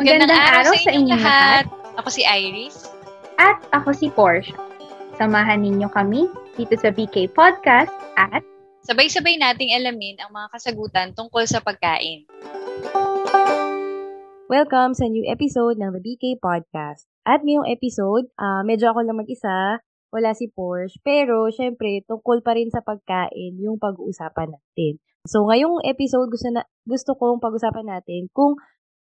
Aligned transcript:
Magandang, 0.00 0.32
araw, 0.32 0.72
sa 0.80 0.96
inyong 0.96 1.20
lahat. 1.20 1.64
Ako 2.00 2.08
si 2.08 2.24
Iris. 2.24 2.88
At 3.36 3.60
ako 3.68 3.92
si 3.92 4.08
Porsche. 4.08 4.56
Samahan 5.20 5.60
ninyo 5.60 5.92
kami 5.92 6.24
dito 6.56 6.72
sa 6.80 6.88
BK 6.88 7.36
Podcast 7.36 7.92
at 8.16 8.40
sabay-sabay 8.80 9.36
nating 9.36 9.76
alamin 9.76 10.16
ang 10.24 10.32
mga 10.32 10.56
kasagutan 10.56 11.12
tungkol 11.12 11.44
sa 11.44 11.60
pagkain. 11.60 12.24
Welcome 14.48 14.96
sa 14.96 15.04
new 15.04 15.28
episode 15.28 15.76
ng 15.76 15.92
The 15.92 16.00
BK 16.00 16.40
Podcast. 16.40 17.04
At 17.28 17.44
ngayong 17.44 17.68
episode, 17.68 18.32
uh, 18.40 18.64
medyo 18.64 18.96
ako 18.96 19.04
lang 19.04 19.20
mag-isa, 19.20 19.84
wala 20.08 20.32
si 20.32 20.48
Porsche, 20.48 20.96
pero 21.04 21.52
syempre 21.52 22.08
tungkol 22.08 22.40
pa 22.40 22.56
rin 22.56 22.72
sa 22.72 22.80
pagkain 22.80 23.60
yung 23.60 23.76
pag-uusapan 23.76 24.48
natin. 24.48 24.96
So 25.28 25.44
ngayong 25.44 25.84
episode 25.84 26.32
gusto 26.32 26.48
na 26.48 26.64
gusto 26.88 27.12
kong 27.20 27.44
pag-usapan 27.44 28.00
natin 28.00 28.32
kung 28.32 28.56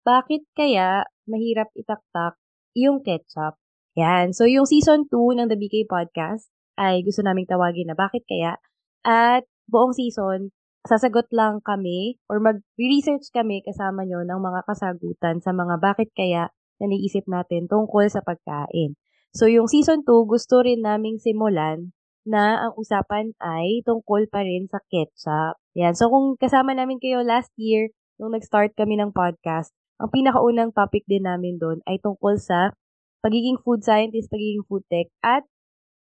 bakit 0.03 0.47
kaya 0.57 1.05
mahirap 1.29 1.69
itaktak 1.77 2.37
yung 2.77 3.05
ketchup? 3.05 3.61
Yan. 3.99 4.33
So, 4.33 4.47
yung 4.47 4.65
season 4.65 5.11
2 5.11 5.37
ng 5.37 5.49
The 5.51 5.59
BK 5.59 5.91
Podcast 5.91 6.49
ay 6.79 7.03
gusto 7.05 7.21
naming 7.21 7.51
tawagin 7.51 7.91
na 7.91 7.97
bakit 7.99 8.25
kaya? 8.25 8.57
At 9.03 9.45
buong 9.69 9.93
season, 9.93 10.55
sasagot 10.89 11.29
lang 11.35 11.61
kami 11.61 12.17
or 12.31 12.41
mag-research 12.41 13.29
kami 13.35 13.61
kasama 13.61 14.09
nyo 14.09 14.25
ng 14.25 14.41
mga 14.41 14.61
kasagutan 14.65 15.45
sa 15.45 15.53
mga 15.53 15.77
bakit 15.77 16.09
kaya 16.17 16.49
na 16.81 16.87
naisip 16.89 17.29
natin 17.29 17.69
tungkol 17.69 18.09
sa 18.09 18.25
pagkain. 18.25 18.97
So, 19.37 19.47
yung 19.47 19.69
season 19.69 20.03
2, 20.03 20.27
gusto 20.27 20.65
rin 20.65 20.83
naming 20.83 21.21
simulan 21.21 21.93
na 22.25 22.67
ang 22.67 22.73
usapan 22.77 23.37
ay 23.39 23.85
tungkol 23.85 24.27
pa 24.33 24.43
rin 24.43 24.67
sa 24.67 24.81
ketchup. 24.89 25.61
Yan. 25.77 25.95
So, 25.95 26.09
kung 26.09 26.35
kasama 26.41 26.75
namin 26.75 26.99
kayo 26.99 27.23
last 27.23 27.53
year, 27.61 27.93
nung 28.19 28.35
nag-start 28.35 28.75
kami 28.75 28.99
ng 28.99 29.15
podcast, 29.15 29.71
ang 30.01 30.11
pinakaunang 30.11 30.73
topic 30.73 31.05
din 31.05 31.29
namin 31.29 31.61
doon 31.61 31.85
ay 31.85 32.01
tungkol 32.01 32.41
sa 32.41 32.73
pagiging 33.21 33.61
food 33.61 33.85
scientist, 33.85 34.33
pagiging 34.33 34.65
food 34.65 34.85
tech, 34.89 35.13
at 35.21 35.45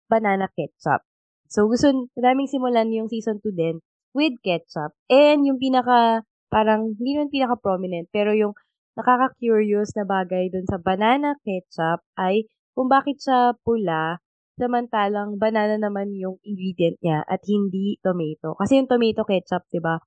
banana 0.07 0.47
ketchup. 0.55 1.03
So, 1.51 1.67
gusto 1.67 2.07
naming 2.15 2.47
simulan 2.47 2.89
yung 2.95 3.11
season 3.11 3.43
2 3.43 3.51
din 3.51 3.83
with 4.15 4.39
ketchup. 4.39 4.95
And 5.11 5.43
yung 5.43 5.59
pinaka, 5.59 6.23
parang, 6.47 6.95
hindi 6.95 7.19
naman 7.19 7.29
pinaka-prominent, 7.29 8.07
pero 8.09 8.31
yung 8.31 8.55
nakaka-curious 8.95 9.93
na 9.99 10.07
bagay 10.07 10.47
doon 10.47 10.65
sa 10.65 10.79
banana 10.79 11.35
ketchup 11.43 11.99
ay 12.15 12.47
kung 12.73 12.87
bakit 12.87 13.19
siya 13.19 13.51
pula, 13.63 14.23
samantalang 14.59 15.39
banana 15.39 15.79
naman 15.79 16.11
yung 16.15 16.35
ingredient 16.43 16.99
niya 16.99 17.23
at 17.23 17.39
hindi 17.47 17.95
tomato. 18.03 18.59
Kasi 18.59 18.75
yung 18.75 18.91
tomato 18.91 19.23
ketchup, 19.23 19.63
'di 19.71 19.79
ba? 19.79 20.03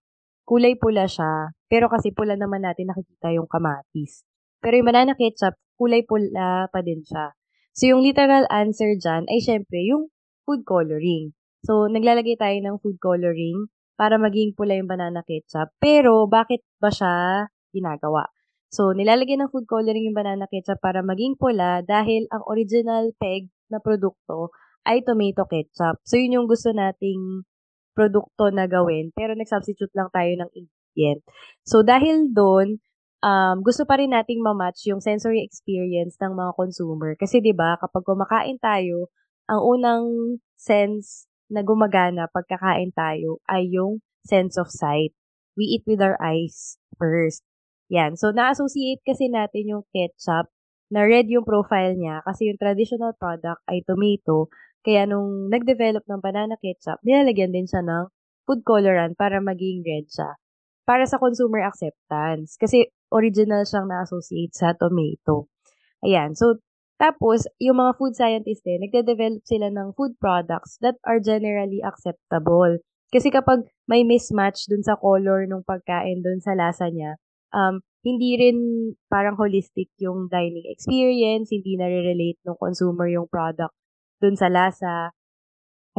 Kulay 0.46 0.74
pula 0.78 1.06
siya, 1.06 1.54
pero 1.70 1.88
kasi 1.88 2.10
pula 2.12 2.34
naman 2.34 2.66
natin 2.66 2.90
nakikita 2.90 3.32
yung 3.32 3.48
kamatis. 3.48 4.26
Pero 4.62 4.78
yung 4.78 4.88
banana 4.88 5.18
ketchup, 5.18 5.58
kulay 5.74 6.06
pula 6.06 6.70
pa 6.70 6.80
din 6.84 7.02
siya. 7.02 7.34
So, 7.72 7.88
yung 7.88 8.04
literal 8.04 8.44
answer 8.52 8.94
dyan 9.00 9.24
ay 9.32 9.40
syempre 9.40 9.80
yung 9.82 10.12
food 10.44 10.62
coloring. 10.68 11.32
So, 11.64 11.88
naglalagay 11.88 12.36
tayo 12.36 12.58
ng 12.60 12.76
food 12.82 13.00
coloring 13.00 13.70
para 13.96 14.20
maging 14.20 14.52
pula 14.52 14.76
yung 14.76 14.90
banana 14.90 15.24
ketchup. 15.24 15.72
Pero, 15.80 16.28
bakit 16.28 16.60
ba 16.78 16.92
siya 16.92 17.48
ginagawa? 17.72 18.28
So, 18.72 18.92
nilalagay 18.92 19.36
ng 19.40 19.52
food 19.52 19.68
coloring 19.68 20.08
yung 20.08 20.16
banana 20.16 20.48
ketchup 20.48 20.80
para 20.80 21.00
maging 21.04 21.36
pula 21.36 21.80
dahil 21.84 22.24
ang 22.32 22.44
original 22.48 23.12
peg 23.16 23.48
na 23.72 23.80
produkto 23.80 24.52
ay 24.88 25.04
tomato 25.04 25.44
ketchup. 25.48 26.00
So, 26.04 26.16
yun 26.16 26.40
yung 26.40 26.48
gusto 26.48 26.72
nating 26.72 27.44
produkto 27.92 28.48
na 28.52 28.64
gawin, 28.68 29.12
pero 29.12 29.36
nag-substitute 29.36 29.92
lang 29.94 30.08
tayo 30.12 30.32
ng 30.32 30.50
ingredient. 30.52 31.20
So, 31.64 31.84
dahil 31.84 32.32
doon, 32.32 32.80
um, 33.22 33.62
gusto 33.62 33.86
pa 33.86 33.96
rin 33.96 34.12
nating 34.12 34.42
ma-match 34.42 34.90
yung 34.90 35.00
sensory 35.00 35.40
experience 35.46 36.18
ng 36.18 36.34
mga 36.34 36.52
consumer. 36.58 37.14
Kasi 37.16 37.38
'di 37.40 37.54
ba 37.54 37.78
kapag 37.78 38.02
kumakain 38.04 38.58
tayo, 38.58 39.08
ang 39.46 39.60
unang 39.62 40.06
sense 40.58 41.30
na 41.52 41.62
gumagana 41.62 42.26
pagkakain 42.32 42.90
tayo 42.96 43.38
ay 43.46 43.70
yung 43.70 44.02
sense 44.26 44.58
of 44.58 44.70
sight. 44.70 45.14
We 45.54 45.68
eat 45.78 45.84
with 45.84 46.00
our 46.00 46.16
eyes 46.16 46.80
first. 46.96 47.44
Yan. 47.92 48.16
So, 48.16 48.32
na-associate 48.32 49.04
kasi 49.04 49.28
natin 49.28 49.68
yung 49.68 49.84
ketchup 49.92 50.48
na 50.88 51.04
red 51.04 51.28
yung 51.28 51.44
profile 51.44 51.92
niya 51.96 52.24
kasi 52.24 52.48
yung 52.48 52.60
traditional 52.60 53.12
product 53.16 53.60
ay 53.68 53.84
tomato 53.84 54.48
kaya 54.82 55.06
nung 55.06 55.46
nag-develop 55.46 56.02
ng 56.10 56.20
banana 56.20 56.58
ketchup, 56.58 56.98
nilalagyan 57.06 57.54
din 57.54 57.70
siya 57.70 57.86
ng 57.86 58.10
food 58.42 58.66
colorant 58.66 59.14
para 59.14 59.38
maging 59.38 59.86
red 59.86 60.10
siya. 60.10 60.34
Para 60.82 61.06
sa 61.06 61.22
consumer 61.22 61.62
acceptance. 61.62 62.58
Kasi 62.58 62.90
original 63.14 63.62
siyang 63.62 63.86
na-associate 63.86 64.50
sa 64.50 64.74
tomato. 64.74 65.46
Ayan. 66.02 66.34
So, 66.34 66.58
tapos, 66.98 67.46
yung 67.62 67.78
mga 67.78 67.98
food 67.98 68.14
scientists 68.18 68.66
din, 68.66 68.82
nagde-develop 68.82 69.42
sila 69.46 69.70
ng 69.70 69.94
food 69.94 70.18
products 70.18 70.78
that 70.82 70.98
are 71.06 71.22
generally 71.22 71.78
acceptable. 71.82 72.78
Kasi 73.14 73.30
kapag 73.30 73.66
may 73.86 74.02
mismatch 74.02 74.66
dun 74.66 74.82
sa 74.82 74.98
color 74.98 75.46
ng 75.46 75.62
pagkain, 75.62 76.22
dun 76.22 76.42
sa 76.42 76.58
lasa 76.58 76.90
niya, 76.90 77.18
um, 77.54 77.78
hindi 78.02 78.34
rin 78.34 78.58
parang 79.06 79.38
holistic 79.38 79.90
yung 80.02 80.26
dining 80.26 80.66
experience, 80.66 81.54
hindi 81.54 81.78
na-relate 81.78 82.42
ng 82.42 82.58
consumer 82.58 83.06
yung 83.06 83.30
product 83.30 83.74
dun 84.22 84.38
sa 84.38 84.46
lasa. 84.46 85.10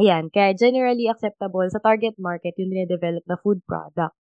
Ayan, 0.00 0.32
kaya 0.32 0.56
generally 0.56 1.06
acceptable 1.06 1.68
sa 1.68 1.78
target 1.78 2.16
market 2.16 2.56
yung 2.56 2.72
dinedevelop 2.72 3.22
na 3.28 3.36
food 3.38 3.60
product. 3.68 4.16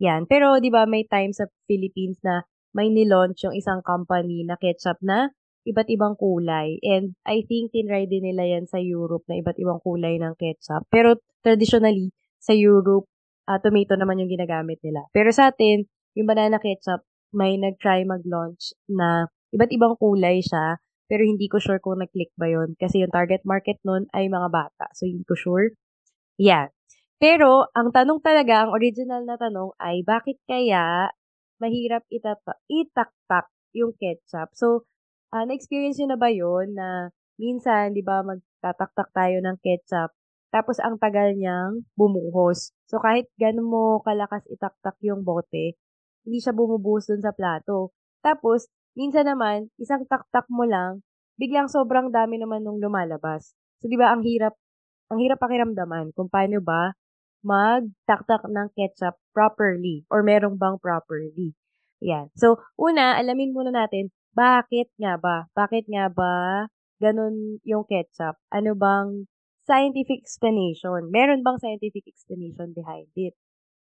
Yan. 0.00 0.24
Pero, 0.30 0.56
di 0.62 0.70
ba, 0.72 0.86
may 0.86 1.04
time 1.04 1.34
sa 1.34 1.44
Philippines 1.66 2.22
na 2.22 2.46
may 2.74 2.90
nilaunch 2.90 3.42
yung 3.46 3.54
isang 3.54 3.84
company 3.84 4.42
na 4.42 4.58
ketchup 4.58 4.98
na 5.04 5.30
iba't 5.64 5.88
ibang 5.88 6.14
kulay. 6.18 6.76
And 6.82 7.16
I 7.24 7.46
think 7.46 7.72
tinry 7.72 8.08
din 8.10 8.26
nila 8.26 8.44
yan 8.58 8.64
sa 8.68 8.80
Europe 8.82 9.24
na 9.30 9.40
iba't 9.40 9.56
ibang 9.56 9.80
kulay 9.80 10.20
ng 10.20 10.34
ketchup. 10.36 10.84
Pero 10.90 11.20
traditionally, 11.40 12.12
sa 12.42 12.52
Europe, 12.52 13.08
uh, 13.48 13.60
tomato 13.60 13.96
naman 13.96 14.20
yung 14.20 14.32
ginagamit 14.32 14.80
nila. 14.84 15.08
Pero 15.14 15.32
sa 15.32 15.52
atin, 15.52 15.88
yung 16.18 16.28
banana 16.28 16.60
ketchup, 16.60 17.06
may 17.34 17.56
nag-try 17.58 18.04
mag-launch 18.06 18.76
na 18.86 19.26
iba't 19.50 19.70
ibang 19.72 19.94
kulay 19.98 20.42
siya 20.42 20.78
pero 21.10 21.22
hindi 21.24 21.46
ko 21.50 21.60
sure 21.60 21.80
kung 21.82 22.00
nag-click 22.00 22.32
ba 22.40 22.48
yon 22.48 22.74
kasi 22.80 23.04
yung 23.04 23.12
target 23.12 23.44
market 23.44 23.78
nun 23.84 24.08
ay 24.16 24.28
mga 24.32 24.48
bata. 24.48 24.86
So, 24.96 25.04
hindi 25.04 25.24
ko 25.28 25.36
sure. 25.36 25.76
Yeah. 26.40 26.72
Pero, 27.22 27.70
ang 27.76 27.94
tanong 27.94 28.20
talaga, 28.24 28.66
ang 28.66 28.72
original 28.74 29.22
na 29.24 29.38
tanong 29.38 29.72
ay, 29.80 30.02
bakit 30.04 30.40
kaya 30.48 31.12
mahirap 31.62 32.04
itata- 32.10 32.60
itaktak 32.68 33.48
yung 33.76 33.94
ketchup? 33.96 34.50
So, 34.56 34.88
uh, 35.32 35.44
na-experience 35.46 35.98
nyo 36.02 36.08
na 36.14 36.18
ba 36.20 36.28
yon 36.32 36.74
na 36.74 37.10
minsan, 37.40 37.94
di 37.94 38.02
ba, 38.04 38.22
magtataktak 38.26 39.10
tayo 39.14 39.38
ng 39.42 39.56
ketchup, 39.62 40.10
tapos 40.54 40.78
ang 40.78 40.98
tagal 41.02 41.34
niyang 41.34 41.82
bumuhos. 41.98 42.70
So, 42.86 43.02
kahit 43.02 43.26
gano'n 43.42 43.66
mo 43.66 43.98
kalakas 44.06 44.46
itaktak 44.46 44.94
yung 45.02 45.26
bote, 45.26 45.74
hindi 46.24 46.38
siya 46.38 46.54
bumubuhos 46.54 47.10
dun 47.10 47.22
sa 47.22 47.34
plato. 47.34 47.90
Tapos, 48.22 48.70
Minsan 48.94 49.26
naman, 49.26 49.70
isang 49.82 50.06
taktak 50.06 50.46
mo 50.46 50.62
lang, 50.62 51.02
biglang 51.34 51.66
sobrang 51.66 52.14
dami 52.14 52.38
naman 52.38 52.62
nung 52.62 52.78
lumalabas. 52.78 53.54
So, 53.82 53.90
di 53.90 53.98
ba, 53.98 54.14
ang 54.14 54.22
hirap, 54.22 54.54
ang 55.10 55.18
hirap 55.18 55.42
pakiramdaman 55.42 56.14
kung 56.14 56.30
paano 56.30 56.62
ba 56.62 56.94
magtaktak 57.44 58.48
ng 58.48 58.72
ketchup 58.72 59.20
properly 59.36 60.08
or 60.08 60.24
merong 60.24 60.56
bang 60.56 60.80
properly. 60.80 61.52
Yan. 62.00 62.32
So, 62.38 62.56
una, 62.80 63.20
alamin 63.20 63.52
muna 63.52 63.68
natin, 63.68 64.08
bakit 64.32 64.88
nga 64.96 65.20
ba? 65.20 65.46
Bakit 65.52 65.86
nga 65.92 66.08
ba 66.08 66.66
ganun 66.98 67.60
yung 67.62 67.84
ketchup? 67.84 68.40
Ano 68.48 68.72
bang 68.72 69.28
scientific 69.68 70.24
explanation? 70.24 71.12
Meron 71.12 71.44
bang 71.44 71.60
scientific 71.60 72.08
explanation 72.08 72.72
behind 72.72 73.12
it? 73.14 73.36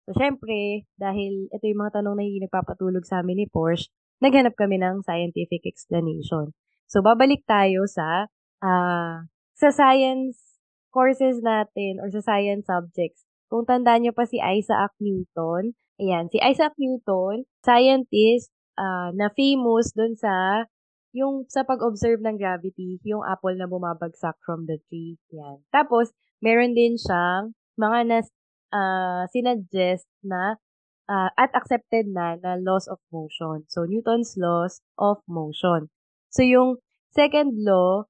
So, 0.07 0.15
syempre, 0.17 0.87
dahil 0.97 1.51
ito 1.51 1.65
yung 1.67 1.83
mga 1.83 2.01
tanong 2.01 2.15
na 2.19 2.25
hindi 2.25 2.41
nagpapatulog 2.43 3.05
sa 3.05 3.21
amin 3.21 3.45
ni 3.45 3.47
Porsche, 3.51 3.91
naghanap 4.21 4.55
kami 4.57 4.81
ng 4.81 5.03
scientific 5.03 5.65
explanation. 5.65 6.53
So, 6.87 7.01
babalik 7.01 7.45
tayo 7.49 7.89
sa, 7.89 8.29
uh, 8.61 9.25
sa 9.57 9.69
science 9.73 10.61
courses 10.93 11.41
natin 11.41 12.03
or 12.03 12.11
sa 12.13 12.21
science 12.21 12.69
subjects. 12.69 13.25
Kung 13.51 13.67
tandaan 13.67 14.07
nyo 14.07 14.13
pa 14.15 14.27
si 14.27 14.39
Isaac 14.39 14.95
Newton, 15.03 15.75
ayan, 15.99 16.31
si 16.31 16.39
Isaac 16.39 16.75
Newton, 16.79 17.47
scientist 17.67 18.53
uh, 18.79 19.11
na 19.15 19.31
famous 19.35 19.91
dun 19.95 20.15
sa 20.15 20.65
yung 21.11 21.47
sa 21.51 21.67
pag-observe 21.67 22.23
ng 22.23 22.39
gravity, 22.39 23.03
yung 23.03 23.27
apple 23.27 23.59
na 23.59 23.67
bumabagsak 23.67 24.39
from 24.47 24.71
the 24.71 24.79
tree. 24.87 25.19
Yan. 25.35 25.59
Tapos, 25.75 26.15
meron 26.39 26.75
din 26.79 26.95
siyang 26.95 27.51
mga 27.75 27.99
nas, 28.07 28.29
uh, 28.71 29.27
sinuggest 29.35 30.07
na 30.23 30.55
uh, 31.11 31.31
at 31.35 31.51
accepted 31.59 32.07
na 32.07 32.39
na 32.39 32.55
laws 32.55 32.87
of 32.87 33.03
motion. 33.11 33.67
So, 33.67 33.83
Newton's 33.83 34.39
laws 34.39 34.79
of 34.95 35.19
motion. 35.27 35.91
So, 36.31 36.47
yung 36.47 36.79
second 37.11 37.59
law 37.67 38.07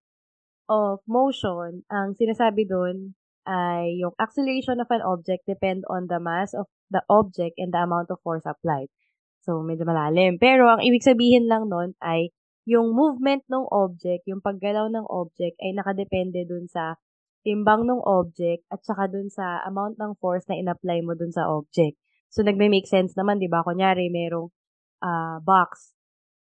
of 0.69 1.01
motion, 1.09 1.89
ang 1.89 2.13
sinasabi 2.13 2.69
doon 2.69 3.17
ay 3.49 3.97
yung 3.97 4.13
acceleration 4.21 4.79
of 4.85 4.93
an 4.93 5.01
object 5.01 5.49
depend 5.49 5.89
on 5.89 6.07
the 6.13 6.21
mass 6.21 6.53
of 6.53 6.69
the 6.93 7.01
object 7.09 7.57
and 7.57 7.73
the 7.73 7.81
amount 7.81 8.13
of 8.13 8.21
force 8.21 8.45
applied. 8.45 8.93
So, 9.41 9.65
medyo 9.65 9.89
malalim. 9.89 10.37
Pero, 10.37 10.69
ang 10.69 10.85
ibig 10.85 11.01
sabihin 11.01 11.49
lang 11.49 11.73
nun 11.73 11.97
ay 12.05 12.29
yung 12.69 12.93
movement 12.93 13.41
ng 13.49 13.65
object, 13.73 14.29
yung 14.29 14.45
paggalaw 14.45 14.93
ng 14.93 15.09
object 15.09 15.57
ay 15.65 15.73
nakadepende 15.73 16.45
dun 16.45 16.69
sa 16.69 17.01
timbang 17.41 17.89
ng 17.89 18.05
object 18.05 18.69
at 18.69 18.85
saka 18.85 19.09
dun 19.09 19.33
sa 19.33 19.65
amount 19.65 19.97
ng 19.97 20.13
force 20.21 20.45
na 20.45 20.61
in-apply 20.61 21.01
mo 21.01 21.17
dun 21.17 21.33
sa 21.33 21.49
object. 21.49 21.97
So, 22.31 22.47
nagme-make 22.47 22.87
sense 22.87 23.19
naman, 23.19 23.43
di 23.43 23.51
ba? 23.51 23.67
Kunyari, 23.67 24.07
merong 24.07 24.49
uh, 25.03 25.43
box. 25.43 25.93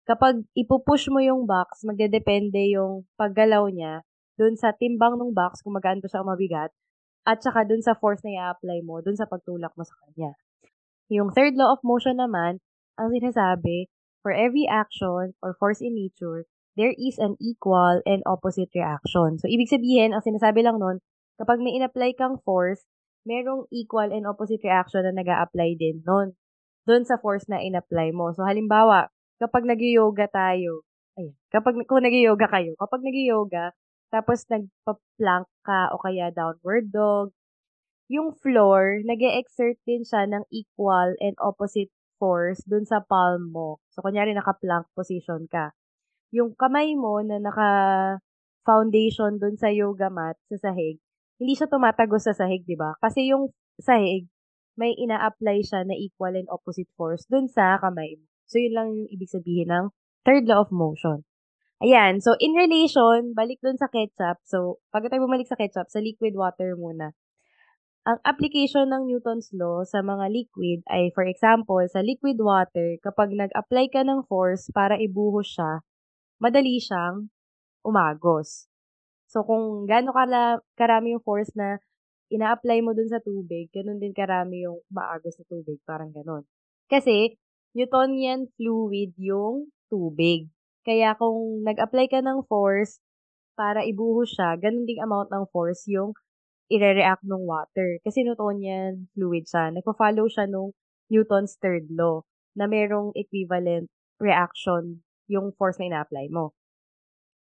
Kapag 0.04 0.44
ipupush 0.56 1.08
mo 1.12 1.20
yung 1.20 1.44
box, 1.44 1.84
magdedepende 1.84 2.72
yung 2.72 3.08
paggalaw 3.16 3.69
niya 3.69 4.04
dun 4.36 4.56
sa 4.56 4.72
timbang 4.72 5.16
ng 5.16 5.32
box, 5.32 5.60
kung 5.60 5.76
magaan 5.76 6.00
pa 6.00 6.08
siya 6.08 6.25
o 6.25 6.28
mabigat, 6.28 6.72
at 7.25 7.40
saka 7.40 7.64
dun 7.64 7.81
sa 7.81 7.96
force 7.96 8.20
na 8.25 8.36
i-apply 8.36 8.84
mo, 8.84 9.00
dun 9.00 9.16
sa 9.16 9.25
pagtulak 9.25 9.72
mo 9.76 9.84
sa 9.84 9.96
kanya. 10.04 10.36
Yung 11.08 11.32
third 11.32 11.56
law 11.56 11.72
of 11.72 11.84
motion 11.84 12.20
naman, 12.20 12.60
ang 13.00 13.08
sinasabi, 13.12 13.88
for 14.25 14.32
every 14.32 14.64
action 14.64 15.37
or 15.44 15.52
force 15.56 15.84
in 15.84 15.96
nature, 15.96 16.48
there 16.76 16.92
is 16.96 17.20
an 17.20 17.37
equal 17.40 18.00
and 18.08 18.25
opposite 18.25 18.72
reaction. 18.72 19.37
So, 19.37 19.46
ibig 19.48 19.69
sabihin, 19.69 20.16
ang 20.16 20.25
sinasabi 20.25 20.64
lang 20.64 20.80
nun, 20.80 21.00
kapag 21.37 21.60
may 21.60 21.76
in-apply 21.76 22.16
kang 22.16 22.40
force, 22.42 22.84
merong 23.25 23.65
equal 23.73 24.12
and 24.12 24.29
opposite 24.29 24.61
reaction 24.65 25.05
na 25.05 25.12
nag 25.17 25.29
apply 25.29 25.76
din 25.81 26.05
nun, 26.05 26.37
dun 26.85 27.05
sa 27.09 27.17
force 27.17 27.49
na 27.49 27.61
in-apply 27.61 28.12
mo. 28.12 28.32
So, 28.37 28.44
halimbawa, 28.44 29.09
kapag 29.41 29.65
nag-yoga 29.65 30.29
tayo, 30.29 30.85
ayan, 31.17 31.32
kapag, 31.49 31.81
kung 31.88 32.05
nag-yoga 32.05 32.47
kayo, 32.49 32.76
kapag 32.76 33.00
nag-yoga, 33.05 33.73
tapos 34.12 34.47
nagpa-plank 34.53 35.49
ka 35.67 35.91
o 35.91 35.99
kaya 35.99 36.31
downward 36.31 36.93
dog, 36.93 37.32
yung 38.12 38.37
floor, 38.37 39.00
nag 39.03 39.21
exert 39.25 39.81
din 39.88 40.05
siya 40.05 40.29
ng 40.29 40.44
equal 40.53 41.17
and 41.25 41.35
opposite 41.41 41.88
force 42.21 42.61
dun 42.69 42.85
sa 42.85 43.00
palm 43.00 43.49
mo. 43.50 43.81
So, 43.97 44.05
kunyari, 44.05 44.37
naka-plank 44.37 44.93
position 44.93 45.49
ka. 45.49 45.73
Yung 46.31 46.53
kamay 46.55 46.94
mo 46.99 47.23
na 47.25 47.41
naka-foundation 47.41 49.41
dun 49.41 49.56
sa 49.56 49.73
yoga 49.73 50.12
mat, 50.12 50.37
sa 50.53 50.71
sahig, 50.71 51.00
hindi 51.38 51.54
siya 51.58 51.66
tumatagos 51.70 52.26
sa 52.26 52.34
sahig, 52.36 52.62
di 52.62 52.78
ba? 52.78 52.94
Kasi 53.02 53.31
yung 53.31 53.50
sahig, 53.81 54.31
may 54.75 54.94
ina-apply 54.94 55.62
siya 55.62 55.86
na 55.86 55.94
equal 55.94 56.34
and 56.34 56.50
opposite 56.50 56.90
force 56.98 57.26
dun 57.31 57.46
sa 57.46 57.78
kamay 57.78 58.19
mo. 58.19 58.26
So, 58.50 58.58
yun 58.58 58.75
lang 58.75 58.88
yung 58.94 59.08
ibig 59.10 59.31
sabihin 59.31 59.70
ng 59.70 59.86
third 60.26 60.44
law 60.50 60.66
of 60.66 60.75
motion. 60.75 61.22
Ayan. 61.82 62.22
So, 62.22 62.34
in 62.38 62.54
relation, 62.54 63.34
balik 63.34 63.62
dun 63.62 63.78
sa 63.78 63.90
ketchup. 63.90 64.42
So, 64.46 64.82
pag 64.94 65.06
tayo 65.06 65.26
bumalik 65.26 65.46
sa 65.46 65.58
ketchup, 65.58 65.90
sa 65.90 66.02
liquid 66.02 66.34
water 66.34 66.75
muna. 66.78 67.14
Ang 68.04 68.20
application 68.20 68.92
ng 68.92 69.08
Newton's 69.08 69.48
law 69.56 69.80
sa 69.80 70.04
mga 70.04 70.28
liquid 70.28 70.84
ay, 70.92 71.08
for 71.16 71.25
example, 71.25 71.80
sa 71.88 72.04
liquid 72.04 72.37
water, 72.37 73.00
kapag 73.00 73.32
nag-apply 73.32 73.88
ka 73.88 74.04
ng 74.04 74.28
force 74.28 74.69
para 74.76 75.00
ibuhos 75.00 75.56
siya, 75.56 75.80
madali 76.37 76.76
siyang 76.76 77.32
umagos. 77.80 78.69
So, 79.34 79.42
kung 79.42 79.90
gaano 79.90 80.14
kala, 80.14 80.62
karami 80.78 81.19
yung 81.19 81.26
force 81.26 81.50
na 81.58 81.82
ina-apply 82.31 82.86
mo 82.86 82.94
dun 82.94 83.10
sa 83.10 83.19
tubig, 83.19 83.66
ganun 83.75 83.98
din 83.98 84.14
karami 84.14 84.62
yung 84.62 84.78
maagos 84.94 85.34
na 85.42 85.44
tubig. 85.50 85.82
Parang 85.82 86.14
ganun. 86.14 86.46
Kasi, 86.86 87.34
Newtonian 87.75 88.46
fluid 88.54 89.10
yung 89.19 89.75
tubig. 89.90 90.46
Kaya 90.86 91.19
kung 91.19 91.66
nag-apply 91.66 92.06
ka 92.06 92.22
ng 92.22 92.46
force 92.46 93.02
para 93.58 93.82
ibuhos 93.82 94.38
siya, 94.38 94.54
ganun 94.54 94.86
ding 94.86 95.02
amount 95.02 95.34
ng 95.34 95.50
force 95.50 95.82
yung 95.90 96.14
ire-react 96.70 97.26
ng 97.26 97.42
water. 97.42 97.98
Kasi 98.06 98.22
Newtonian 98.22 99.10
fluid 99.19 99.50
siya. 99.50 99.75
Nagpa-follow 99.75 100.30
siya 100.30 100.46
nung 100.46 100.70
Newton's 101.10 101.58
third 101.58 101.90
law 101.90 102.22
na 102.54 102.70
merong 102.70 103.10
equivalent 103.19 103.90
reaction 104.22 105.02
yung 105.26 105.50
force 105.58 105.82
na 105.82 105.90
ina-apply 105.90 106.30
mo. 106.30 106.54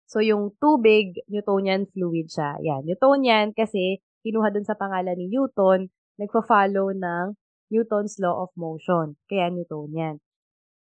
So, 0.06 0.22
yung 0.22 0.54
tubig, 0.62 1.18
Newtonian 1.25 1.90
fluid 1.90 2.30
siya. 2.30 2.57
Yan. 2.62 2.86
Newtonian 2.86 3.52
kasi 3.57 4.02
kinuha 4.22 4.54
dun 4.54 4.66
sa 4.66 4.78
pangalan 4.78 5.18
ni 5.18 5.30
Newton, 5.30 5.90
nagpa-follow 6.22 6.94
ng 6.94 7.25
Newton's 7.74 8.22
law 8.22 8.46
of 8.46 8.54
motion. 8.54 9.18
Kaya 9.25 9.50
Newtonian. 9.50 10.22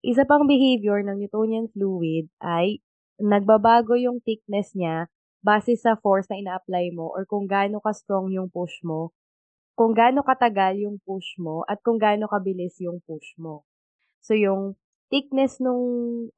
Isa 0.05 0.23
pang 0.29 0.45
behavior 0.45 1.01
ng 1.01 1.17
Newtonian 1.17 1.67
fluid 1.73 2.29
ay 2.39 2.79
nagbabago 3.17 3.97
yung 3.97 4.21
thickness 4.21 4.77
niya 4.77 5.09
base 5.41 5.73
sa 5.77 5.97
force 5.97 6.29
na 6.29 6.37
ina-apply 6.37 6.93
mo 6.93 7.09
or 7.09 7.25
kung 7.25 7.49
gaano 7.49 7.81
ka-strong 7.81 8.29
yung 8.29 8.49
push 8.53 8.81
mo, 8.85 9.13
kung 9.77 9.93
gaano 9.93 10.25
katagal 10.25 10.81
yung 10.81 10.97
push 11.05 11.37
mo, 11.37 11.61
at 11.69 11.81
kung 11.85 12.01
gaano 12.01 12.25
kabilis 12.25 12.77
yung 12.81 12.97
push 13.05 13.37
mo. 13.37 13.61
So, 14.25 14.33
yung 14.33 14.73
thickness 15.07 15.63
nung 15.63 15.83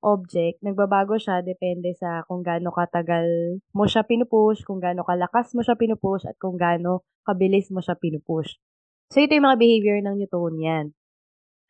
object, 0.02 0.62
nagbabago 0.62 1.18
siya 1.18 1.42
depende 1.42 1.94
sa 1.98 2.22
kung 2.30 2.46
gaano 2.46 2.70
katagal 2.70 3.60
mo 3.74 3.90
siya 3.90 4.06
pinupush, 4.06 4.62
kung 4.66 4.78
gaano 4.78 5.02
kalakas 5.06 5.54
mo 5.58 5.66
siya 5.66 5.78
pinupush, 5.78 6.26
at 6.30 6.38
kung 6.38 6.58
gaano 6.58 7.06
kabilis 7.26 7.74
mo 7.74 7.82
siya 7.82 7.98
pinupush. 7.98 8.58
So, 9.10 9.22
ito 9.22 9.34
yung 9.34 9.50
mga 9.50 9.58
behavior 9.58 9.98
ng 10.06 10.16
Newtonian. 10.22 10.94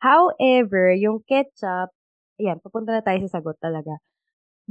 However, 0.00 0.92
yung 0.96 1.24
ketchup, 1.24 1.92
ayan, 2.36 2.60
papunta 2.60 2.92
na 2.92 3.04
tayo 3.04 3.20
sa 3.24 3.40
sagot 3.40 3.56
talaga 3.60 4.00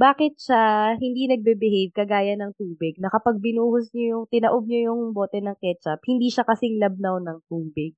bakit 0.00 0.40
siya 0.40 0.96
hindi 0.96 1.28
nagbe-behave 1.28 1.92
kagaya 1.92 2.32
ng 2.40 2.56
tubig 2.56 2.96
na 2.96 3.12
kapag 3.12 3.36
binuhos 3.36 3.92
niyo 3.92 4.16
yung 4.16 4.24
tinaob 4.32 4.64
niyo 4.64 4.88
yung 4.88 5.12
bote 5.12 5.44
ng 5.44 5.52
ketchup, 5.60 6.00
hindi 6.08 6.32
siya 6.32 6.48
kasing 6.48 6.80
labnaw 6.80 7.20
ng 7.20 7.44
tubig. 7.52 7.92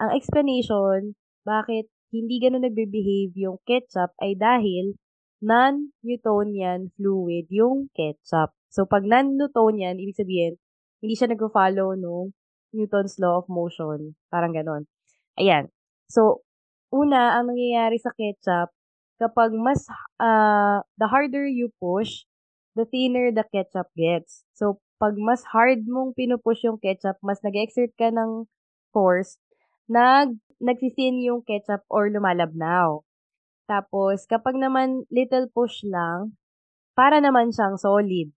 Ang 0.00 0.16
explanation 0.16 1.12
bakit 1.44 1.92
hindi 2.10 2.38
gano'n 2.42 2.64
nagbe-behave 2.64 3.34
yung 3.34 3.58
ketchup 3.66 4.14
ay 4.22 4.38
dahil 4.38 4.94
non-Newtonian 5.42 6.94
fluid 6.96 7.46
yung 7.52 7.92
ketchup. 7.92 8.56
So, 8.72 8.88
pag 8.88 9.04
non-Newtonian, 9.04 10.00
ibig 10.00 10.16
sabihin, 10.16 10.56
hindi 11.00 11.14
siya 11.14 11.32
nag-follow 11.32 11.96
nung 11.96 12.32
Newton's 12.72 13.20
law 13.20 13.40
of 13.40 13.46
motion. 13.48 14.16
Parang 14.32 14.56
ganon. 14.56 14.88
Ayan. 15.36 15.68
So, 16.08 16.44
una, 16.92 17.36
ang 17.36 17.52
nangyayari 17.52 18.00
sa 18.00 18.12
ketchup, 18.16 18.72
kapag 19.20 19.52
mas, 19.56 19.84
uh, 20.20 20.80
the 20.96 21.08
harder 21.08 21.44
you 21.44 21.72
push, 21.80 22.24
the 22.76 22.84
thinner 22.88 23.32
the 23.32 23.44
ketchup 23.48 23.88
gets. 23.96 24.44
So, 24.52 24.80
pag 24.96 25.16
mas 25.20 25.44
hard 25.52 25.84
mong 25.84 26.16
pinupush 26.16 26.64
yung 26.64 26.80
ketchup, 26.80 27.20
mas 27.20 27.40
nag-exert 27.44 27.92
ka 27.96 28.08
ng 28.08 28.48
force, 28.92 29.36
nag, 29.88 30.36
nagsisin 30.62 31.22
yung 31.22 31.44
ketchup 31.44 31.84
or 31.90 32.08
lumalabnaw. 32.08 33.02
Tapos, 33.66 34.24
kapag 34.30 34.56
naman 34.56 35.04
little 35.10 35.50
push 35.50 35.82
lang, 35.82 36.38
para 36.96 37.20
naman 37.20 37.52
siyang 37.52 37.76
solid. 37.76 38.32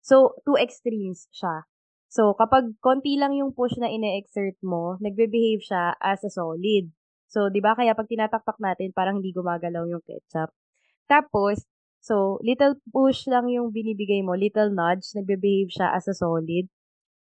So, 0.00 0.38
two 0.46 0.56
extremes 0.56 1.26
siya. 1.34 1.66
So, 2.10 2.34
kapag 2.34 2.74
konti 2.82 3.18
lang 3.18 3.38
yung 3.38 3.54
push 3.54 3.78
na 3.78 3.90
ine-exert 3.90 4.58
mo, 4.62 4.98
nagbe-behave 4.98 5.62
siya 5.62 5.94
as 5.98 6.22
a 6.26 6.30
solid. 6.30 6.90
So, 7.30 7.46
'di 7.46 7.62
ba 7.62 7.78
kaya 7.78 7.94
pag 7.94 8.10
tinataktak 8.10 8.58
natin 8.58 8.90
parang 8.90 9.22
hindi 9.22 9.30
gumagalaw 9.30 9.86
yung 9.86 10.02
ketchup. 10.02 10.50
Tapos, 11.06 11.62
so 12.02 12.42
little 12.42 12.74
push 12.90 13.30
lang 13.30 13.46
yung 13.46 13.70
binibigay 13.70 14.22
mo, 14.26 14.34
little 14.34 14.74
nudge, 14.74 15.06
nagbe-behave 15.14 15.70
siya 15.70 15.94
as 15.94 16.10
a 16.10 16.14
solid. 16.14 16.66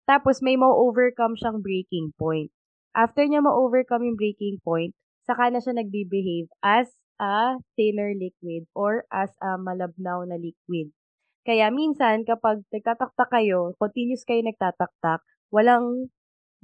Tapos 0.04 0.44
may 0.44 0.60
ma-overcome 0.60 1.40
siyang 1.40 1.64
breaking 1.64 2.12
point. 2.20 2.52
After 2.94 3.26
niya 3.26 3.42
ma-overcome 3.46 4.06
yung 4.10 4.18
breaking 4.22 4.62
point, 4.66 4.94
saka 5.26 5.50
na 5.50 5.62
siya 5.62 5.74
nagbe-behave 5.78 6.50
as 6.62 6.90
a 7.22 7.58
thinner 7.78 8.14
liquid 8.18 8.66
or 8.78 9.06
as 9.14 9.34
a 9.42 9.58
malabnaw 9.58 10.26
na 10.30 10.38
liquid. 10.38 10.94
Kaya 11.48 11.70
minsan 11.74 12.26
kapag 12.26 12.66
nagtataktak 12.74 13.30
kayo, 13.34 13.74
continuous 13.82 14.26
kayo 14.26 14.42
nagtataktak, 14.46 15.22
walang 15.54 16.10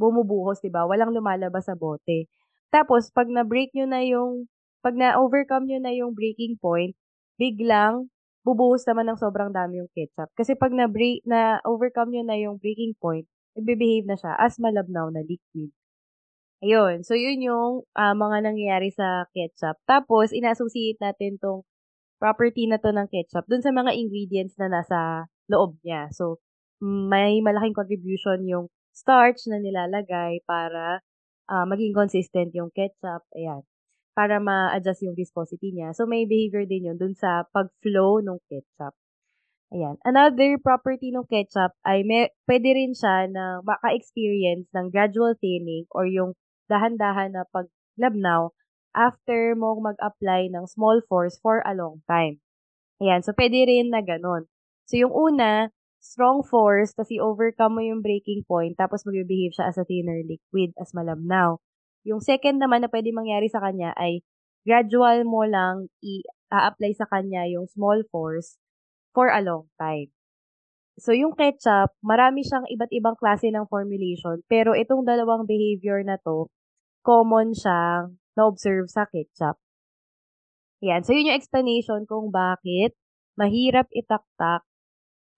bumubuhos, 0.01 0.59
'di 0.62 0.71
ba? 0.74 0.83
Walang 0.89 1.12
lumalabas 1.17 1.67
sa 1.69 1.75
bote. 1.77 2.27
Tapos 2.74 3.09
'pag 3.13 3.27
na-break 3.29 3.69
niyo 3.75 3.86
na 3.89 4.01
yung 4.05 4.48
'pag 4.83 4.95
na-overcome 4.98 5.65
niyo 5.69 5.79
na 5.83 5.93
yung 5.95 6.13
breaking 6.17 6.57
point, 6.62 6.93
biglang 7.41 8.09
bubuhos 8.48 8.83
naman 8.89 9.07
ng 9.12 9.19
sobrang 9.21 9.51
dami 9.53 9.81
yung 9.83 9.91
ketchup. 9.93 10.29
Kasi 10.39 10.53
'pag 10.57 10.74
na-break 10.74 11.21
na-overcome 11.27 12.09
niyo 12.13 12.24
na 12.25 12.38
yung 12.39 12.57
breaking 12.62 12.95
point, 12.98 13.25
nagbe-behave 13.57 14.05
na 14.09 14.17
siya 14.19 14.33
as 14.39 14.57
malabnaw 14.62 15.12
na 15.13 15.21
liquid. 15.25 15.71
Ayun. 16.60 17.08
So, 17.08 17.16
yun 17.16 17.39
yung 17.39 17.88
uh, 17.96 18.16
mga 18.16 18.38
nangyayari 18.44 18.92
sa 18.92 19.24
ketchup. 19.32 19.80
Tapos, 19.88 20.36
ina-associate 20.36 21.00
natin 21.00 21.39
tong 21.39 21.63
property 22.20 22.68
na 22.68 22.75
to 22.75 22.92
ng 22.92 23.08
ketchup 23.08 23.48
dun 23.48 23.63
sa 23.63 23.72
mga 23.72 23.96
ingredients 23.96 24.60
na 24.60 24.68
nasa 24.68 25.32
loob 25.48 25.80
niya. 25.88 26.12
So, 26.12 26.44
may 26.84 27.39
malaking 27.39 27.75
contribution 27.75 28.44
yung 28.44 28.68
starch 28.92 29.48
na 29.48 29.63
nilalagay 29.63 30.44
para 30.44 31.00
uh, 31.48 31.63
maging 31.63 31.96
consistent 31.96 32.51
yung 32.51 32.75
ketchup, 32.75 33.24
ayan, 33.32 33.63
para 34.12 34.44
ma-adjust 34.44 35.08
yung 35.08 35.16
viscosity 35.16 35.72
niya. 35.72 35.96
So, 35.96 36.04
may 36.12 36.28
behavior 36.28 36.68
din 36.68 36.92
yun 36.92 37.00
dun 37.00 37.16
sa 37.16 37.48
pag-flow 37.56 38.20
ng 38.20 38.39
ketchup. 38.51 38.92
Ayan. 39.72 39.96
Another 40.04 40.60
property 40.60 41.16
ng 41.16 41.24
ketchup 41.30 41.72
ay 41.88 42.04
may, 42.04 42.34
pwede 42.51 42.70
rin 42.75 42.92
siya 42.92 43.32
na 43.32 43.63
maka-experience 43.63 44.68
ng 44.75 44.92
gradual 44.92 45.39
thinning 45.39 45.88
or 45.96 46.04
yung 46.04 46.36
dahan-dahan 46.69 47.33
na 47.33 47.43
paglabnaw 47.49 48.53
after 48.93 49.53
mo 49.57 49.77
mag-apply 49.81 50.49
ng 50.53 50.65
small 50.69 51.01
force 51.05 51.38
for 51.41 51.61
a 51.65 51.73
long 51.73 52.01
time. 52.05 52.41
Ayan, 53.01 53.25
so 53.25 53.33
pwede 53.33 53.65
rin 53.65 53.89
na 53.89 54.05
ganun. 54.05 54.45
So 54.89 54.97
yung 54.97 55.13
una, 55.13 55.73
strong 55.99 56.41
force, 56.47 56.95
tapos 56.95 57.11
i-overcome 57.11 57.73
mo 57.75 57.81
yung 57.83 58.01
breaking 58.01 58.47
point, 58.47 58.75
tapos 58.79 59.03
mag-behave 59.03 59.53
siya 59.53 59.69
as 59.69 59.77
a 59.77 59.85
thinner 59.85 60.23
liquid, 60.23 60.71
as 60.79 60.95
malamnaw. 60.95 61.59
Yung 62.07 62.23
second 62.23 62.57
naman 62.57 62.83
na 62.83 62.89
pwede 62.89 63.11
mangyari 63.11 63.51
sa 63.51 63.59
kanya 63.59 63.91
ay 63.99 64.23
gradual 64.63 65.27
mo 65.27 65.43
lang 65.43 65.91
i-apply 65.99 66.91
sa 66.95 67.07
kanya 67.07 67.47
yung 67.47 67.67
small 67.67 68.03
force 68.07 68.55
for 69.11 69.27
a 69.31 69.43
long 69.43 69.67
time. 69.75 70.11
So, 70.99 71.15
yung 71.15 71.31
ketchup, 71.31 71.95
marami 72.03 72.43
siyang 72.43 72.67
iba't 72.67 72.91
ibang 72.91 73.15
klase 73.15 73.47
ng 73.47 73.71
formulation, 73.71 74.43
pero 74.51 74.75
itong 74.75 75.07
dalawang 75.07 75.47
behavior 75.47 76.03
na 76.03 76.19
to, 76.19 76.51
common 77.01 77.56
siyang 77.56 78.20
na-observe 78.36 78.88
sa 78.88 79.08
ketchup. 79.10 79.60
Yan. 80.79 81.03
So, 81.03 81.12
yun 81.12 81.32
yung 81.32 81.39
explanation 81.39 82.08
kung 82.08 82.32
bakit 82.32 82.96
mahirap 83.36 83.91
itaktak 83.91 84.63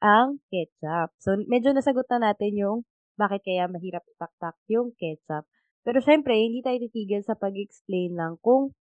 ang 0.02 0.42
ketchup. 0.54 1.14
So, 1.22 1.38
medyo 1.50 1.74
nasagot 1.74 2.06
na 2.14 2.34
natin 2.34 2.58
yung 2.58 2.78
bakit 3.18 3.46
kaya 3.46 3.70
mahirap 3.70 4.06
itaktak 4.06 4.58
yung 4.70 4.94
ketchup. 4.98 5.46
Pero 5.82 5.98
syempre, 6.02 6.38
hindi 6.38 6.62
tayo 6.62 6.78
titigil 6.78 7.26
sa 7.26 7.34
pag-explain 7.34 8.14
lang 8.14 8.38
kung 8.42 8.74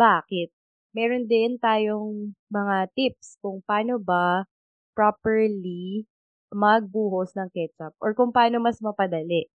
bakit. 0.00 0.52
Meron 0.96 1.28
din 1.28 1.60
tayong 1.60 2.32
mga 2.48 2.88
tips 2.96 3.36
kung 3.44 3.60
paano 3.64 4.00
ba 4.00 4.48
properly 4.96 6.08
magbuhos 6.48 7.36
ng 7.36 7.52
ketchup 7.52 7.92
or 8.00 8.16
kung 8.16 8.32
paano 8.32 8.56
mas 8.60 8.80
mapadali. 8.80 9.52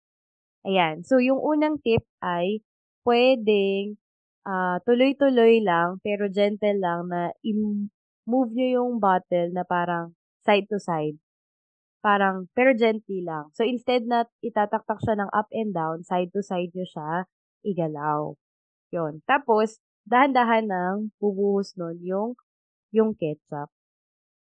Ayan. 0.63 1.03
So, 1.03 1.19
yung 1.19 1.39
unang 1.43 1.79
tip 1.83 2.07
ay 2.23 2.63
pwedeng 3.03 3.99
uh, 4.47 4.79
tuloy-tuloy 4.87 5.59
lang 5.63 5.99
pero 5.99 6.31
gentle 6.31 6.79
lang 6.79 7.11
na 7.11 7.31
i-move 7.43 8.51
nyo 8.55 8.67
yung 8.79 8.91
bottle 8.99 9.51
na 9.51 9.63
parang 9.67 10.15
side 10.47 10.67
to 10.71 10.79
side. 10.79 11.19
Parang, 12.03 12.51
pero 12.55 12.75
gently 12.75 13.23
lang. 13.23 13.51
So, 13.55 13.63
instead 13.63 14.03
na 14.07 14.27
itataktak 14.43 14.99
siya 15.03 15.15
ng 15.19 15.31
up 15.31 15.47
and 15.55 15.71
down, 15.71 16.03
side 16.03 16.31
to 16.35 16.43
side 16.43 16.71
nyo 16.75 16.87
siya 16.87 17.09
igalaw. 17.63 18.35
Yun. 18.91 19.23
Tapos, 19.27 19.79
dahan-dahan 20.07 20.67
nang 20.67 20.97
bubuhos 21.19 21.75
nun 21.79 21.99
yung, 22.03 22.35
yung 22.91 23.15
ketchup. 23.15 23.71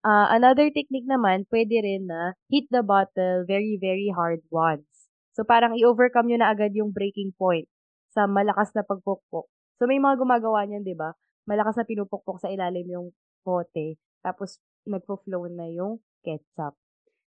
Uh, 0.01 0.27
another 0.33 0.73
technique 0.73 1.05
naman, 1.05 1.45
pwede 1.53 1.85
rin 1.85 2.09
na 2.09 2.33
hit 2.49 2.65
the 2.73 2.81
bottle 2.81 3.45
very, 3.45 3.77
very 3.77 4.09
hard 4.09 4.41
once. 4.49 4.90
So, 5.31 5.47
parang 5.47 5.77
i-overcome 5.77 6.27
nyo 6.27 6.37
na 6.43 6.51
agad 6.51 6.75
yung 6.75 6.91
breaking 6.91 7.31
point 7.35 7.67
sa 8.11 8.27
malakas 8.27 8.75
na 8.75 8.83
pagpukpok. 8.83 9.47
So, 9.79 9.87
may 9.87 9.97
mga 9.97 10.19
gumagawa 10.19 10.67
niyan, 10.67 10.83
di 10.83 10.95
ba? 10.95 11.15
Malakas 11.47 11.79
na 11.79 11.87
pinupukpok 11.87 12.43
sa 12.43 12.51
ilalim 12.51 12.85
yung 12.91 13.07
bote. 13.41 13.97
Tapos, 14.21 14.59
nagpo-flow 14.85 15.47
na 15.51 15.71
yung 15.71 16.03
ketchup. 16.21 16.75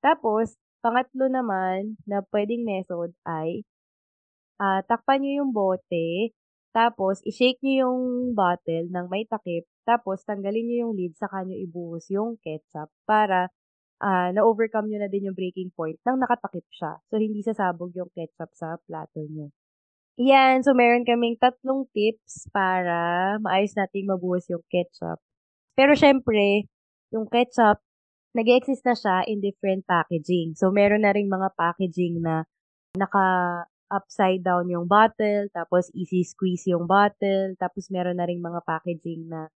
Tapos, 0.01 0.57
pangatlo 0.83 1.29
naman 1.31 1.95
na 2.03 2.25
pwedeng 2.33 2.65
method 2.67 3.15
ay 3.23 3.63
uh, 4.59 4.83
takpan 4.83 5.23
nyo 5.23 5.45
yung 5.45 5.51
bote, 5.55 6.35
tapos 6.75 7.21
i-shake 7.23 7.61
nyo 7.63 7.87
yung 7.87 8.01
bottle 8.35 8.89
ng 8.91 9.05
may 9.07 9.23
takip 9.29 9.63
tapos, 9.83 10.23
tanggalin 10.23 10.63
nyo 10.63 10.77
yung 10.87 10.93
lid, 10.95 11.13
saka 11.19 11.43
nyo 11.43 11.59
ibuhos 11.59 12.07
yung 12.07 12.39
ketchup 12.39 12.87
para 13.03 13.51
uh, 14.03 14.29
na-overcome 14.35 14.91
nyo 14.91 14.99
na 14.99 15.07
din 15.07 15.31
yung 15.31 15.37
breaking 15.37 15.71
point 15.71 15.95
nang 16.03 16.19
nakatakip 16.19 16.67
siya. 16.75 16.99
So, 17.07 17.15
hindi 17.15 17.39
sasabog 17.39 17.95
yung 17.95 18.11
ketchup 18.11 18.51
sa 18.51 18.75
plato 18.83 19.23
nyo. 19.23 19.47
Yan. 20.19 20.61
So, 20.61 20.75
meron 20.75 21.07
kaming 21.07 21.39
tatlong 21.39 21.87
tips 21.95 22.51
para 22.51 23.39
maayos 23.39 23.73
nating 23.73 24.11
mabuhos 24.11 24.45
yung 24.51 24.61
ketchup. 24.67 25.17
Pero, 25.73 25.95
syempre, 25.95 26.67
yung 27.15 27.25
ketchup, 27.31 27.79
nag 28.35 28.49
exist 28.51 28.83
na 28.83 28.93
siya 28.93 29.23
in 29.25 29.39
different 29.39 29.87
packaging. 29.87 30.53
So, 30.59 30.69
meron 30.69 31.07
na 31.07 31.15
rin 31.15 31.31
mga 31.31 31.55
packaging 31.55 32.21
na 32.21 32.45
naka 32.93 33.25
upside 33.93 34.41
down 34.41 34.69
yung 34.69 34.89
bottle, 34.89 35.49
tapos 35.53 35.93
easy 35.93 36.25
squeeze 36.25 36.65
yung 36.65 36.89
bottle, 36.89 37.53
tapos 37.61 37.93
meron 37.93 38.17
na 38.17 38.25
rin 38.25 38.41
mga 38.41 38.65
packaging 38.65 39.29
na 39.29 39.53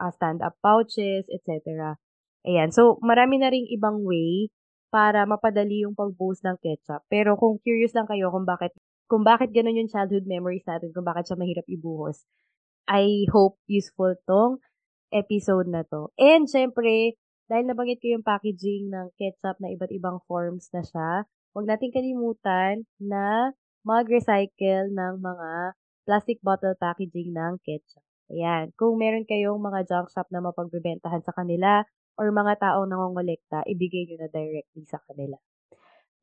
uh, 0.00 0.12
stand-up 0.16 0.56
pouches, 0.64 1.28
etc. 1.28 1.96
Ayan. 2.46 2.70
So, 2.70 3.02
marami 3.02 3.42
na 3.42 3.50
ring 3.50 3.66
ibang 3.74 4.06
way 4.06 4.48
para 4.94 5.26
mapadali 5.26 5.82
yung 5.82 5.98
pag-post 5.98 6.46
ng 6.46 6.56
ketchup. 6.62 7.02
Pero 7.10 7.34
kung 7.34 7.58
curious 7.58 7.92
lang 7.92 8.06
kayo 8.06 8.30
kung 8.30 8.46
bakit 8.46 8.72
kung 9.10 9.22
bakit 9.26 9.50
ganun 9.54 9.78
yung 9.78 9.90
childhood 9.90 10.26
memories 10.26 10.66
natin, 10.66 10.90
kung 10.94 11.06
bakit 11.06 11.30
siya 11.30 11.38
mahirap 11.38 11.66
ibuhos, 11.66 12.22
I 12.86 13.26
hope 13.30 13.58
useful 13.66 14.14
tong 14.26 14.62
episode 15.10 15.70
na 15.70 15.82
to. 15.86 16.10
And 16.18 16.46
syempre, 16.50 17.18
dahil 17.46 17.66
nabanggit 17.70 18.02
ko 18.02 18.18
yung 18.18 18.26
packaging 18.26 18.90
ng 18.90 19.14
ketchup 19.14 19.58
na 19.62 19.70
iba't 19.70 19.90
ibang 19.94 20.18
forms 20.26 20.70
na 20.74 20.82
siya, 20.82 21.10
huwag 21.54 21.66
natin 21.70 21.94
kalimutan 21.94 22.86
na 22.98 23.54
mag-recycle 23.86 24.90
ng 24.90 25.14
mga 25.22 25.50
plastic 26.06 26.38
bottle 26.42 26.74
packaging 26.78 27.30
ng 27.34 27.58
ketchup. 27.62 28.02
Ayan. 28.30 28.74
Kung 28.74 28.98
meron 28.98 29.22
kayong 29.22 29.62
mga 29.62 29.86
junk 29.86 30.10
shop 30.10 30.26
na 30.34 30.42
mapagbebentahan 30.42 31.22
sa 31.22 31.30
kanila 31.30 31.86
or 32.16 32.32
mga 32.32 32.58
taong 32.60 32.88
nangongolekta, 32.88 33.64
ibigay 33.68 34.08
nyo 34.08 34.24
na 34.24 34.28
directly 34.32 34.84
sa 34.88 35.00
kanila. 35.04 35.36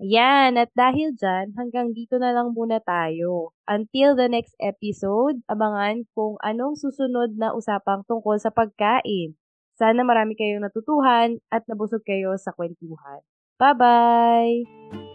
Ayan. 0.02 0.58
At 0.58 0.74
dahil 0.74 1.14
dyan, 1.16 1.54
hanggang 1.56 1.94
dito 1.94 2.18
na 2.18 2.34
lang 2.34 2.52
muna 2.52 2.82
tayo. 2.82 3.54
Until 3.70 4.18
the 4.18 4.28
next 4.28 4.58
episode, 4.60 5.40
abangan 5.46 6.04
kung 6.18 6.36
anong 6.42 6.76
susunod 6.76 7.38
na 7.38 7.54
usapang 7.54 8.02
tungkol 8.10 8.42
sa 8.42 8.50
pagkain. 8.50 9.38
Sana 9.78 10.06
marami 10.06 10.38
kayong 10.38 10.66
natutuhan 10.66 11.42
at 11.50 11.66
nabusog 11.66 12.06
kayo 12.06 12.36
sa 12.38 12.54
kwentuhan. 12.54 13.22
Bye-bye! 13.58 15.13